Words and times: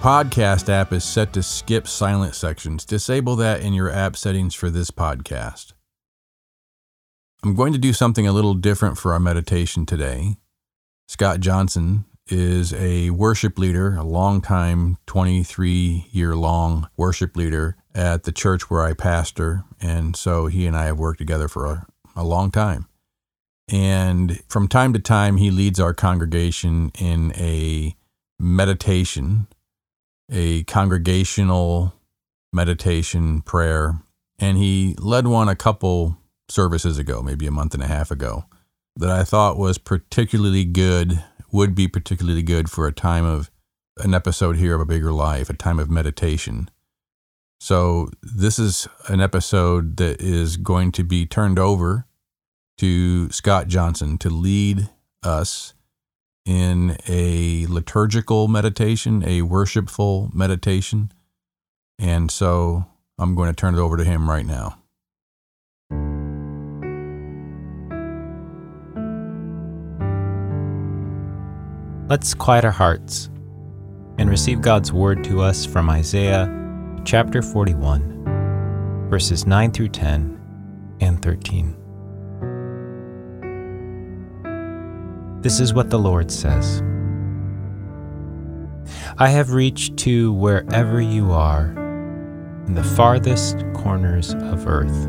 Podcast 0.00 0.70
app 0.70 0.94
is 0.94 1.04
set 1.04 1.30
to 1.34 1.42
skip 1.42 1.86
silent 1.86 2.34
sections, 2.34 2.86
disable 2.86 3.36
that 3.36 3.60
in 3.60 3.74
your 3.74 3.90
app 3.90 4.16
settings 4.16 4.54
for 4.54 4.70
this 4.70 4.90
podcast. 4.90 5.74
I'm 7.42 7.54
going 7.54 7.74
to 7.74 7.78
do 7.78 7.92
something 7.92 8.26
a 8.26 8.32
little 8.32 8.54
different 8.54 8.96
for 8.96 9.12
our 9.12 9.20
meditation 9.20 9.84
today. 9.84 10.38
Scott 11.06 11.40
Johnson 11.40 12.06
is 12.28 12.72
a 12.72 13.10
worship 13.10 13.58
leader, 13.58 13.94
a 13.96 14.02
long-time, 14.02 14.96
23 15.06 16.06
year 16.10 16.34
long 16.34 16.88
worship 16.96 17.36
leader 17.36 17.76
at 17.94 18.22
the 18.22 18.32
church 18.32 18.70
where 18.70 18.82
I 18.82 18.94
pastor. 18.94 19.64
And 19.82 20.16
so 20.16 20.46
he 20.46 20.66
and 20.66 20.74
I 20.74 20.86
have 20.86 20.98
worked 20.98 21.18
together 21.18 21.46
for 21.46 21.66
a, 21.66 21.86
a 22.16 22.24
long 22.24 22.50
time. 22.50 22.86
And 23.70 24.42
from 24.48 24.66
time 24.66 24.94
to 24.94 24.98
time, 24.98 25.36
he 25.36 25.50
leads 25.50 25.78
our 25.78 25.92
congregation 25.92 26.90
in 26.98 27.34
a 27.36 27.96
meditation 28.38 29.46
a 30.30 30.62
congregational 30.64 31.94
meditation 32.52 33.42
prayer, 33.42 34.00
and 34.38 34.56
he 34.56 34.94
led 34.98 35.26
one 35.26 35.48
a 35.48 35.56
couple 35.56 36.16
services 36.48 36.98
ago, 36.98 37.22
maybe 37.22 37.46
a 37.46 37.50
month 37.50 37.74
and 37.74 37.82
a 37.82 37.88
half 37.88 38.10
ago, 38.10 38.44
that 38.96 39.10
I 39.10 39.24
thought 39.24 39.58
was 39.58 39.78
particularly 39.78 40.64
good, 40.64 41.22
would 41.52 41.74
be 41.74 41.88
particularly 41.88 42.42
good 42.42 42.70
for 42.70 42.86
a 42.86 42.92
time 42.92 43.24
of 43.24 43.50
an 43.98 44.14
episode 44.14 44.56
here 44.56 44.74
of 44.74 44.80
A 44.80 44.86
Bigger 44.86 45.12
Life, 45.12 45.50
a 45.50 45.54
time 45.54 45.78
of 45.78 45.90
meditation. 45.90 46.70
So, 47.60 48.08
this 48.22 48.58
is 48.58 48.88
an 49.08 49.20
episode 49.20 49.98
that 49.98 50.22
is 50.22 50.56
going 50.56 50.92
to 50.92 51.04
be 51.04 51.26
turned 51.26 51.58
over 51.58 52.06
to 52.78 53.30
Scott 53.30 53.68
Johnson 53.68 54.16
to 54.18 54.30
lead 54.30 54.88
us 55.22 55.74
in 56.44 56.96
a 57.08 57.66
liturgical 57.66 58.48
meditation, 58.48 59.22
a 59.26 59.42
worshipful 59.42 60.30
meditation. 60.32 61.12
And 61.98 62.30
so 62.30 62.86
I'm 63.18 63.34
going 63.34 63.50
to 63.50 63.56
turn 63.56 63.74
it 63.74 63.78
over 63.78 63.96
to 63.96 64.04
him 64.04 64.28
right 64.28 64.46
now. 64.46 64.78
Let's 72.08 72.34
quiet 72.34 72.64
our 72.64 72.72
hearts 72.72 73.30
and 74.18 74.28
receive 74.28 74.60
God's 74.60 74.92
word 74.92 75.22
to 75.24 75.40
us 75.40 75.64
from 75.64 75.88
Isaiah 75.88 76.48
chapter 77.04 77.40
41, 77.40 79.06
verses 79.08 79.46
9 79.46 79.70
through 79.70 79.90
10 79.90 80.40
and 81.00 81.22
13. 81.22 81.79
This 85.42 85.58
is 85.58 85.72
what 85.72 85.88
the 85.88 85.98
Lord 85.98 86.30
says 86.30 86.82
I 89.16 89.28
have 89.28 89.52
reached 89.52 89.96
to 89.98 90.34
wherever 90.34 91.00
you 91.00 91.32
are, 91.32 91.68
in 92.66 92.74
the 92.74 92.84
farthest 92.84 93.64
corners 93.72 94.34
of 94.34 94.66
earth, 94.66 95.06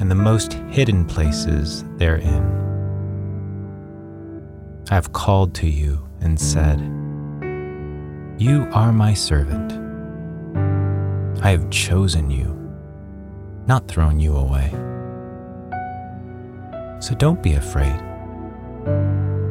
and 0.00 0.10
the 0.10 0.14
most 0.14 0.54
hidden 0.70 1.04
places 1.04 1.84
therein. 1.96 2.42
I 4.90 4.94
have 4.94 5.12
called 5.12 5.54
to 5.56 5.68
you 5.68 6.08
and 6.20 6.40
said, 6.40 6.80
You 8.38 8.68
are 8.72 8.92
my 8.92 9.12
servant. 9.12 9.72
I 11.44 11.50
have 11.50 11.68
chosen 11.70 12.30
you, 12.30 12.58
not 13.66 13.86
thrown 13.86 14.18
you 14.18 14.34
away. 14.34 14.70
So 17.00 17.14
don't 17.14 17.42
be 17.42 17.52
afraid. 17.52 18.11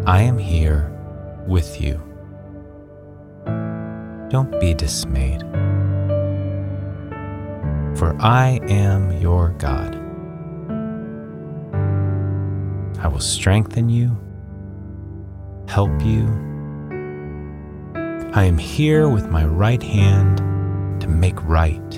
I 0.07 0.22
am 0.23 0.39
here 0.39 0.91
with 1.47 1.79
you. 1.79 2.01
Don't 4.29 4.59
be 4.59 4.73
dismayed, 4.73 5.41
for 7.95 8.16
I 8.19 8.59
am 8.67 9.11
your 9.22 9.50
God. 9.59 9.95
I 13.00 13.07
will 13.07 13.19
strengthen 13.19 13.90
you, 13.90 14.17
help 15.67 15.91
you. 16.01 16.25
I 18.34 18.45
am 18.45 18.57
here 18.57 19.07
with 19.07 19.28
my 19.28 19.45
right 19.45 19.84
hand 19.84 20.38
to 21.01 21.07
make 21.07 21.40
right 21.44 21.95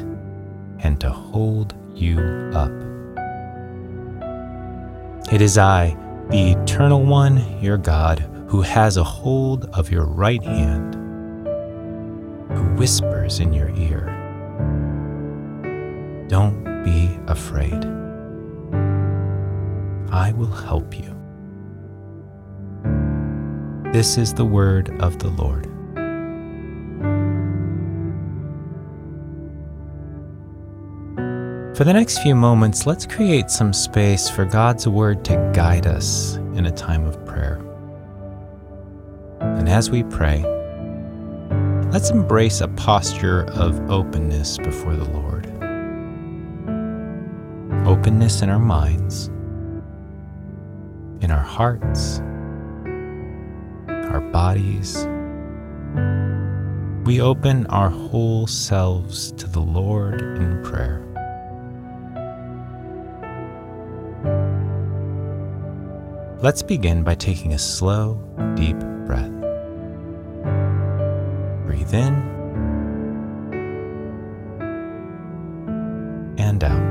and 0.79 0.99
to 0.99 1.09
hold 1.09 1.73
you 1.95 2.19
up. 2.53 2.71
It 5.31 5.41
is 5.41 5.57
I 5.57 5.95
the 6.29 6.51
Eternal 6.51 7.03
One, 7.03 7.61
your 7.61 7.77
God, 7.77 8.19
who 8.47 8.61
has 8.61 8.97
a 8.97 9.03
hold 9.03 9.65
of 9.73 9.91
your 9.91 10.05
right 10.05 10.43
hand, 10.43 10.95
who 12.51 12.75
whispers 12.75 13.39
in 13.39 13.53
your 13.53 13.69
ear, 13.69 14.09
Don't 16.27 16.83
be 16.83 17.17
afraid. 17.27 17.85
I 20.11 20.31
will 20.33 20.51
help 20.51 20.97
you. 20.97 21.09
This 23.91 24.17
is 24.17 24.33
the 24.33 24.45
word 24.45 24.89
of 25.01 25.19
the 25.19 25.29
Lord. 25.29 25.72
For 31.75 31.85
the 31.85 31.93
next 31.93 32.19
few 32.19 32.35
moments, 32.35 32.85
let's 32.85 33.07
create 33.07 33.49
some 33.49 33.73
space 33.73 34.29
for 34.29 34.45
God's 34.45 34.87
Word 34.87 35.25
to 35.25 35.51
guide 35.55 35.87
us 35.87 36.35
in 36.53 36.67
a 36.67 36.71
time 36.71 37.03
of 37.03 37.25
prayer. 37.25 37.59
And 39.39 39.67
as 39.67 39.89
we 39.89 40.03
pray, 40.03 40.43
let's 41.91 42.11
embrace 42.11 42.61
a 42.61 42.67
posture 42.67 43.45
of 43.53 43.89
openness 43.89 44.59
before 44.59 44.95
the 44.95 45.09
Lord. 45.09 45.47
Openness 47.87 48.43
in 48.43 48.51
our 48.51 48.59
minds, 48.59 49.29
in 51.23 51.31
our 51.31 51.41
hearts, 51.41 52.19
our 53.87 54.21
bodies. 54.31 55.07
We 57.03 57.19
open 57.19 57.65
our 57.65 57.89
whole 57.89 58.45
selves 58.45 59.31
to 59.31 59.47
the 59.47 59.59
Lord 59.59 60.21
in 60.21 60.61
prayer. 60.63 61.02
Let's 66.43 66.61
begin 66.61 67.03
by 67.03 67.15
taking 67.15 67.53
a 67.53 67.57
slow, 67.57 68.15
deep 68.55 68.77
breath. 69.07 69.31
Breathe 71.65 71.93
in 71.93 72.13
and 76.37 76.61
out. 76.65 76.81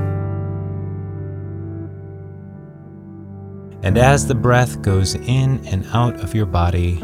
And 3.83 3.99
as 3.99 4.25
the 4.25 4.33
breath 4.33 4.81
goes 4.81 5.13
in 5.13 5.63
and 5.67 5.85
out 5.93 6.15
of 6.23 6.33
your 6.33 6.47
body, 6.47 6.95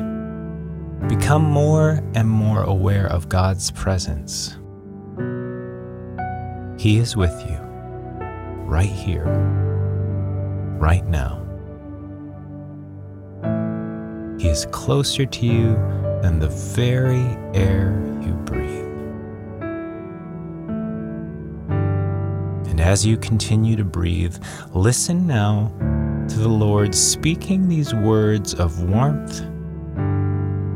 become 1.08 1.44
more 1.44 2.04
and 2.16 2.28
more 2.28 2.64
aware 2.64 3.06
of 3.06 3.30
God's 3.30 3.70
presence. 3.70 4.58
He 6.82 6.98
is 6.98 7.16
with 7.16 7.46
you, 7.48 7.60
right 8.66 8.90
here, 8.90 9.26
right 10.80 11.06
now. 11.06 11.46
Is 14.40 14.66
closer 14.72 15.26
to 15.26 15.46
you 15.46 15.74
than 16.22 16.40
the 16.40 16.48
very 16.48 17.38
air 17.54 18.02
you 18.22 18.32
breathe. 18.46 18.86
And 22.70 22.80
as 22.80 23.06
you 23.06 23.18
continue 23.18 23.76
to 23.76 23.84
breathe, 23.84 24.38
listen 24.72 25.28
now 25.28 25.74
to 26.30 26.40
the 26.40 26.48
Lord 26.48 26.96
speaking 26.96 27.68
these 27.68 27.94
words 27.94 28.54
of 28.54 28.82
warmth, 28.84 29.42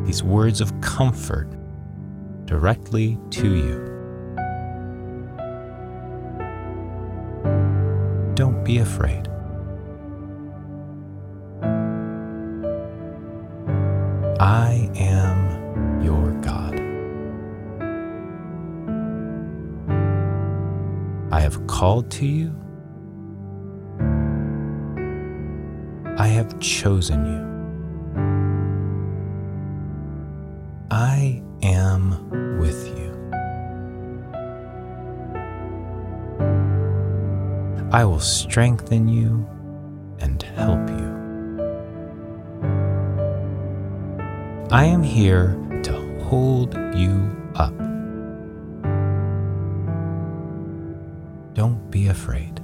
these 0.06 0.24
words 0.24 0.60
of 0.60 0.80
comfort 0.82 1.48
directly 2.46 3.18
to 3.32 3.56
you. 3.56 3.80
Don't 8.36 8.62
be 8.66 8.80
afraid. 8.80 9.33
I 14.44 14.92
am 14.96 16.04
your 16.04 16.34
God. 16.42 16.76
I 21.32 21.40
have 21.40 21.66
called 21.68 22.12
to 22.12 22.26
you. 22.26 22.54
I 26.18 26.28
have 26.28 26.60
chosen 26.60 27.26
you. 27.26 27.44
I 30.92 31.42
am 31.62 32.60
with 32.60 32.86
you. 32.98 33.14
I 37.94 38.04
will 38.04 38.20
strengthen 38.20 39.08
you 39.08 39.48
I 44.74 44.86
am 44.86 45.04
here 45.04 45.56
to 45.84 45.94
hold 46.24 46.74
you 46.96 47.30
up. 47.54 47.78
Don't 51.54 51.92
be 51.92 52.08
afraid. 52.08 52.60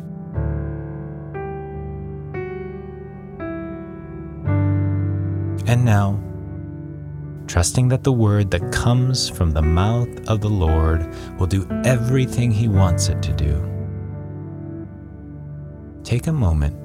And 5.67 5.85
now, 5.85 6.19
trusting 7.45 7.89
that 7.89 8.03
the 8.03 8.11
word 8.11 8.49
that 8.49 8.71
comes 8.71 9.29
from 9.29 9.51
the 9.51 9.61
mouth 9.61 10.09
of 10.27 10.41
the 10.41 10.49
Lord 10.49 11.07
will 11.37 11.45
do 11.45 11.67
everything 11.85 12.49
he 12.49 12.67
wants 12.67 13.09
it 13.09 13.21
to 13.21 13.33
do, 13.33 13.53
take 16.03 16.25
a 16.25 16.33
moment 16.33 16.75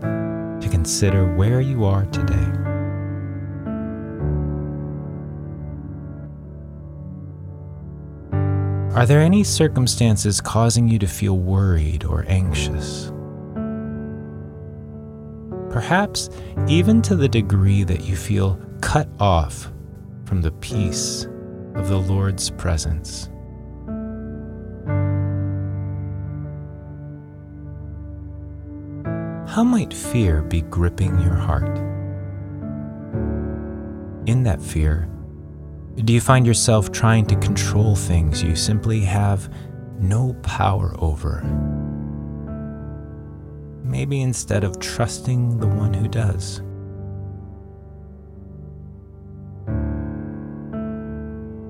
to 0.60 0.68
consider 0.68 1.34
where 1.34 1.62
you 1.62 1.86
are 1.86 2.04
today. 2.12 2.73
Are 8.94 9.06
there 9.06 9.20
any 9.20 9.42
circumstances 9.42 10.40
causing 10.40 10.86
you 10.86 11.00
to 11.00 11.08
feel 11.08 11.36
worried 11.36 12.04
or 12.04 12.24
anxious? 12.28 13.10
Perhaps 15.68 16.30
even 16.68 17.02
to 17.02 17.16
the 17.16 17.26
degree 17.26 17.82
that 17.82 18.02
you 18.02 18.14
feel 18.14 18.56
cut 18.80 19.08
off 19.18 19.72
from 20.26 20.42
the 20.42 20.52
peace 20.52 21.24
of 21.74 21.88
the 21.88 21.96
Lord's 21.96 22.50
presence. 22.50 23.28
How 29.52 29.64
might 29.64 29.92
fear 29.92 30.42
be 30.42 30.62
gripping 30.62 31.18
your 31.18 31.34
heart? 31.34 31.78
In 34.28 34.44
that 34.44 34.62
fear, 34.62 35.08
do 35.96 36.12
you 36.12 36.20
find 36.20 36.46
yourself 36.46 36.90
trying 36.90 37.24
to 37.26 37.36
control 37.36 37.94
things 37.94 38.42
you 38.42 38.56
simply 38.56 39.00
have 39.00 39.48
no 40.00 40.34
power 40.42 40.94
over? 40.98 41.42
Maybe 43.84 44.22
instead 44.22 44.64
of 44.64 44.80
trusting 44.80 45.60
the 45.60 45.68
one 45.68 45.94
who 45.94 46.08
does. 46.08 46.62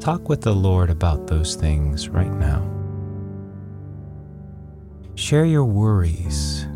Talk 0.03 0.29
with 0.29 0.41
the 0.41 0.55
Lord 0.55 0.89
about 0.91 1.27
those 1.27 1.55
things 1.55 2.09
right 2.09 2.33
now. 2.33 2.71
Share 5.17 5.45
your 5.45 5.65
worries, 5.65 6.67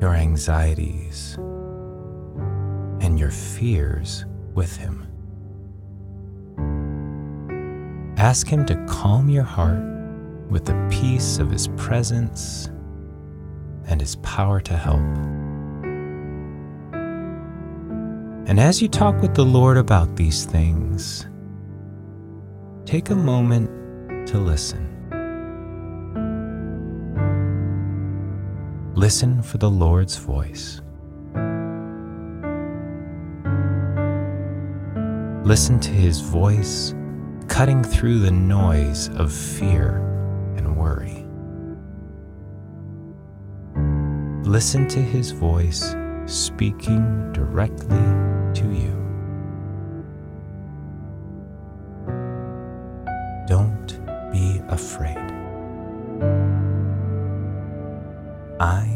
your 0.00 0.14
anxieties, 0.14 1.36
and 3.00 3.18
your 3.18 3.30
fears 3.30 4.24
with 4.54 4.76
Him. 4.76 5.13
Ask 8.24 8.48
Him 8.48 8.64
to 8.64 8.74
calm 8.86 9.28
your 9.28 9.42
heart 9.42 9.84
with 10.48 10.64
the 10.64 10.88
peace 10.90 11.38
of 11.38 11.50
His 11.50 11.68
presence 11.76 12.70
and 13.86 14.00
His 14.00 14.16
power 14.22 14.62
to 14.62 14.74
help. 14.74 15.02
And 18.48 18.58
as 18.58 18.80
you 18.80 18.88
talk 18.88 19.20
with 19.20 19.34
the 19.34 19.44
Lord 19.44 19.76
about 19.76 20.16
these 20.16 20.46
things, 20.46 21.26
take 22.86 23.10
a 23.10 23.14
moment 23.14 23.68
to 24.28 24.38
listen. 24.38 24.88
Listen 28.94 29.42
for 29.42 29.58
the 29.58 29.70
Lord's 29.70 30.16
voice. 30.16 30.80
Listen 35.44 35.78
to 35.78 35.90
His 35.90 36.20
voice 36.20 36.94
cutting 37.54 37.84
through 37.84 38.18
the 38.18 38.32
noise 38.32 39.10
of 39.10 39.32
fear 39.32 39.98
and 40.56 40.76
worry. 40.76 41.24
Listen 44.42 44.88
to 44.88 44.98
his 44.98 45.30
voice 45.30 45.94
speaking 46.26 47.32
directly 47.32 47.96
to 48.54 48.72
you. 48.72 48.92
Don't 53.46 54.00
be 54.32 54.60
afraid. 54.66 55.16
I 58.58 58.93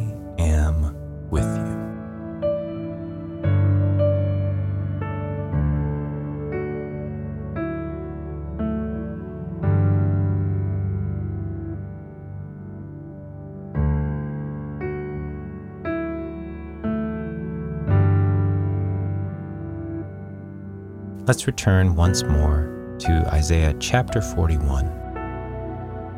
Let's 21.28 21.46
return 21.46 21.94
once 21.94 22.22
more 22.22 22.96
to 23.00 23.34
Isaiah 23.34 23.75
chapter 23.78 24.22
41. 24.22 24.86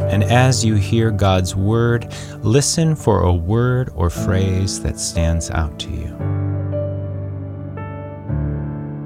And 0.02 0.22
as 0.22 0.64
you 0.64 0.76
hear 0.76 1.10
God's 1.10 1.56
word, 1.56 2.14
listen 2.42 2.94
for 2.94 3.22
a 3.22 3.32
word 3.32 3.90
or 3.96 4.08
phrase 4.08 4.80
that 4.84 5.00
stands 5.00 5.50
out 5.50 5.80
to 5.80 5.90
you. 5.90 6.16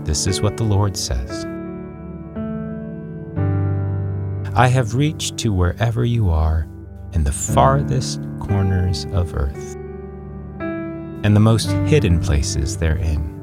This 0.04 0.26
is 0.26 0.42
what 0.42 0.58
the 0.58 0.64
Lord 0.64 0.94
says 0.94 1.46
I 4.54 4.68
have 4.68 4.94
reached 4.94 5.38
to 5.38 5.54
wherever 5.54 6.04
you 6.04 6.28
are 6.28 6.68
in 7.14 7.24
the 7.24 7.32
farthest 7.32 8.20
corners 8.40 9.06
of 9.06 9.34
earth 9.34 9.74
and 11.24 11.34
the 11.34 11.40
most 11.40 11.70
hidden 11.88 12.20
places 12.20 12.76
therein. 12.76 13.33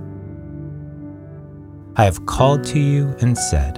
I 1.98 2.06
have 2.06 2.26
called 2.26 2.64
to 2.68 2.80
you 2.80 3.14
and 3.20 3.38
said, 3.38 3.78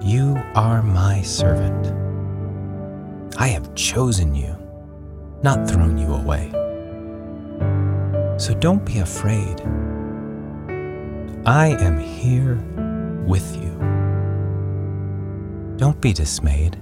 You 0.00 0.42
are 0.54 0.82
my 0.82 1.20
servant. 1.20 1.92
I 3.38 3.48
have 3.48 3.74
chosen 3.74 4.34
you, 4.34 4.56
not 5.42 5.68
thrown 5.68 5.98
you 5.98 6.14
away. 6.14 6.50
So 8.38 8.54
don't 8.54 8.82
be 8.82 9.00
afraid. 9.00 9.60
I 11.44 11.76
am 11.80 11.98
here 11.98 12.56
with 13.26 13.54
you. 13.56 13.76
Don't 15.76 16.00
be 16.00 16.14
dismayed, 16.14 16.78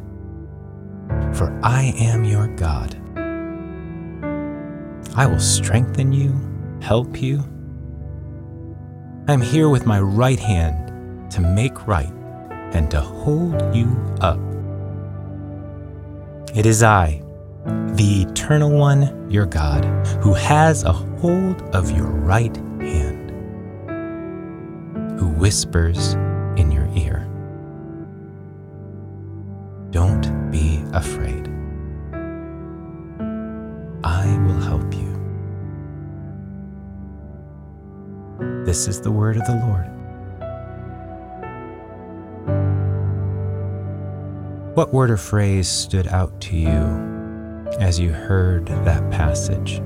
for 1.34 1.58
I 1.64 1.92
am 1.98 2.22
your 2.22 2.46
God. 2.54 2.94
I 5.16 5.26
will 5.26 5.40
strengthen 5.40 6.12
you, 6.12 6.32
help 6.80 7.20
you 7.20 7.42
I 9.28 9.34
am 9.34 9.42
here 9.42 9.68
with 9.68 9.84
my 9.84 10.00
right 10.00 10.38
hand 10.38 11.30
to 11.32 11.42
make 11.42 11.86
right 11.86 12.10
and 12.72 12.90
to 12.90 12.98
hold 12.98 13.76
you 13.76 13.94
up. 14.22 14.40
It 16.56 16.64
is 16.64 16.82
I, 16.82 17.22
the 17.66 18.24
Eternal 18.26 18.70
One, 18.70 19.30
your 19.30 19.44
God, 19.44 19.84
who 20.22 20.32
has 20.32 20.82
a 20.84 20.92
hold 20.94 21.60
of 21.74 21.90
your 21.90 22.06
right 22.06 22.56
hand, 22.80 23.30
who 25.20 25.28
whispers 25.28 26.14
in 26.56 26.72
your 26.72 26.88
ear. 26.96 27.28
Don't 29.90 30.50
be 30.50 30.82
afraid. 30.94 31.37
This 38.38 38.86
is 38.86 39.00
the 39.00 39.10
word 39.10 39.36
of 39.36 39.44
the 39.46 39.56
Lord. 39.66 39.86
What 44.76 44.92
word 44.92 45.10
or 45.10 45.16
phrase 45.16 45.68
stood 45.68 46.06
out 46.06 46.40
to 46.42 46.56
you 46.56 47.78
as 47.80 47.98
you 47.98 48.12
heard 48.12 48.66
that 48.66 49.10
passage? 49.10 49.82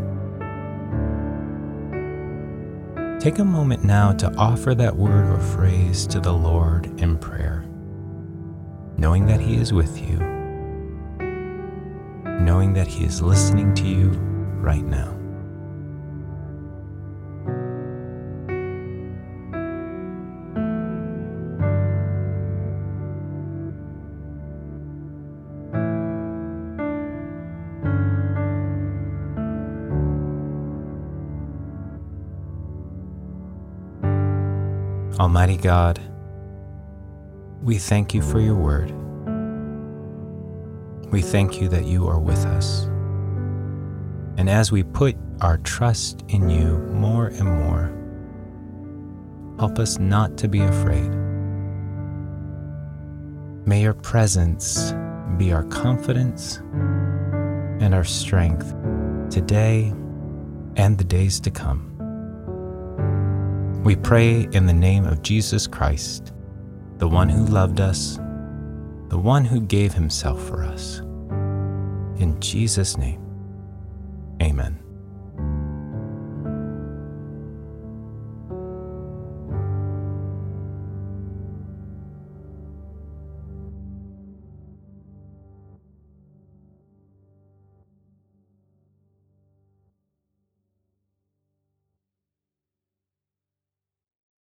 Take 3.22 3.38
a 3.38 3.44
moment 3.44 3.84
now 3.84 4.12
to 4.12 4.30
offer 4.36 4.74
that 4.74 4.96
word 4.96 5.32
or 5.32 5.38
phrase 5.38 6.06
to 6.08 6.20
the 6.20 6.32
Lord 6.32 7.00
in 7.00 7.16
prayer, 7.16 7.64
knowing 8.98 9.24
that 9.26 9.40
He 9.40 9.54
is 9.54 9.72
with 9.72 9.98
you, 9.98 10.18
knowing 12.40 12.74
that 12.74 12.88
He 12.88 13.04
is 13.04 13.22
listening 13.22 13.72
to 13.76 13.86
you 13.86 14.10
right 14.60 14.84
now. 14.84 15.21
Almighty 35.20 35.58
God, 35.58 36.00
we 37.62 37.76
thank 37.76 38.14
you 38.14 38.22
for 38.22 38.40
your 38.40 38.54
word. 38.54 38.90
We 41.12 41.20
thank 41.20 41.60
you 41.60 41.68
that 41.68 41.84
you 41.84 42.08
are 42.08 42.18
with 42.18 42.44
us. 42.46 42.84
And 44.38 44.48
as 44.48 44.72
we 44.72 44.82
put 44.82 45.14
our 45.42 45.58
trust 45.58 46.24
in 46.28 46.48
you 46.48 46.78
more 46.94 47.26
and 47.26 47.44
more, 47.44 47.92
help 49.58 49.78
us 49.78 49.98
not 49.98 50.38
to 50.38 50.48
be 50.48 50.60
afraid. 50.60 51.10
May 53.66 53.82
your 53.82 53.94
presence 53.94 54.92
be 55.36 55.52
our 55.52 55.64
confidence 55.64 56.56
and 56.56 57.94
our 57.94 58.04
strength 58.04 58.74
today 59.28 59.92
and 60.76 60.96
the 60.96 61.04
days 61.04 61.38
to 61.40 61.50
come. 61.50 61.91
We 63.82 63.96
pray 63.96 64.48
in 64.52 64.66
the 64.66 64.72
name 64.72 65.06
of 65.06 65.22
Jesus 65.22 65.66
Christ, 65.66 66.32
the 66.98 67.08
one 67.08 67.28
who 67.28 67.44
loved 67.46 67.80
us, 67.80 68.16
the 69.08 69.18
one 69.18 69.44
who 69.44 69.60
gave 69.60 69.92
himself 69.92 70.40
for 70.46 70.62
us. 70.62 71.00
In 72.20 72.36
Jesus' 72.38 72.96
name, 72.96 73.20
amen. 74.40 74.81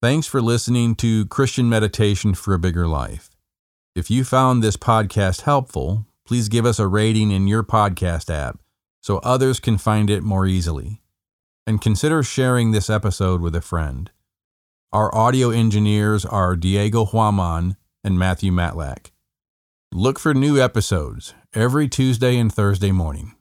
Thanks 0.05 0.27
for 0.27 0.39
listening 0.39 0.93
to 0.97 1.25
Christian 1.25 1.67
Meditation 1.67 2.35
for 2.35 2.53
a 2.53 2.59
Bigger 2.59 2.85
Life. 2.85 3.31
If 3.95 4.11
you 4.11 4.23
found 4.23 4.61
this 4.61 4.77
podcast 4.77 5.41
helpful, 5.41 6.05
please 6.27 6.47
give 6.47 6.63
us 6.63 6.77
a 6.77 6.85
rating 6.85 7.31
in 7.31 7.47
your 7.47 7.63
podcast 7.63 8.31
app 8.31 8.59
so 9.01 9.17
others 9.23 9.59
can 9.59 9.79
find 9.79 10.11
it 10.11 10.21
more 10.21 10.45
easily. 10.45 11.01
And 11.65 11.81
consider 11.81 12.21
sharing 12.21 12.69
this 12.69 12.87
episode 12.87 13.41
with 13.41 13.55
a 13.55 13.61
friend. 13.61 14.11
Our 14.93 15.09
audio 15.15 15.49
engineers 15.49 16.23
are 16.23 16.55
Diego 16.55 17.05
Huaman 17.05 17.75
and 18.03 18.19
Matthew 18.19 18.51
Matlack. 18.51 19.09
Look 19.91 20.19
for 20.19 20.35
new 20.35 20.61
episodes 20.61 21.33
every 21.55 21.87
Tuesday 21.87 22.37
and 22.37 22.53
Thursday 22.53 22.91
morning. 22.91 23.34